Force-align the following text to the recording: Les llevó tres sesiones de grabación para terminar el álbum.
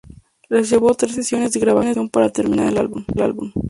Les 0.49 0.67
llevó 0.71 0.95
tres 0.95 1.13
sesiones 1.13 1.51
de 1.53 1.59
grabación 1.59 2.09
para 2.09 2.31
terminar 2.31 2.69
el 2.69 2.79
álbum. 2.79 3.05